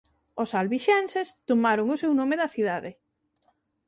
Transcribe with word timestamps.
Os 0.41 0.49
albixenses 0.59 1.27
tomaron 1.49 1.87
o 1.93 1.99
seu 2.01 2.11
nome 2.19 2.35
da 2.41 2.51
cidade. 2.55 2.91